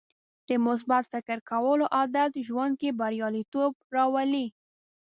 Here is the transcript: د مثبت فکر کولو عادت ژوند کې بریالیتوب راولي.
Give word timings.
د 0.47 0.49
مثبت 0.65 1.03
فکر 1.13 1.37
کولو 1.49 1.85
عادت 1.97 2.31
ژوند 2.47 2.73
کې 2.81 2.89
بریالیتوب 2.99 3.71
راولي. 3.95 4.47